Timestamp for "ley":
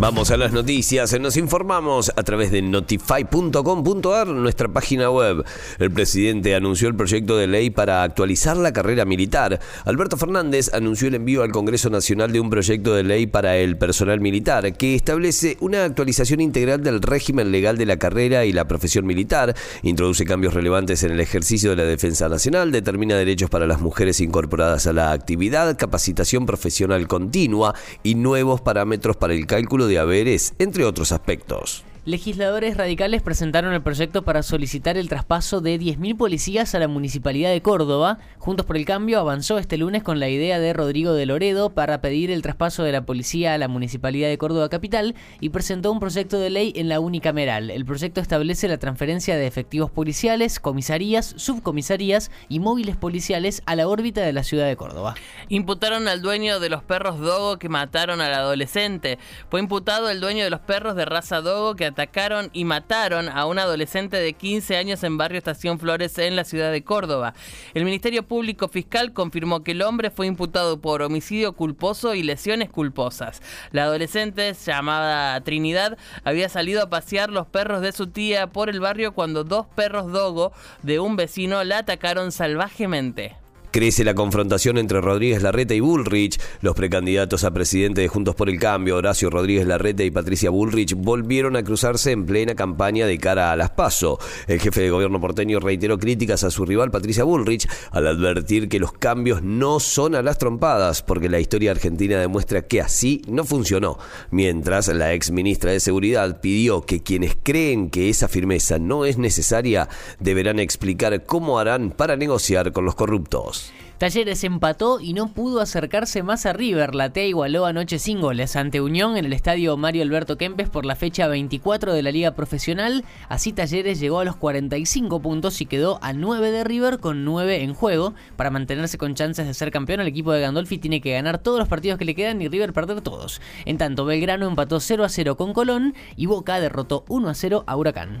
7.46-7.68, 13.02-13.26, 46.50-46.72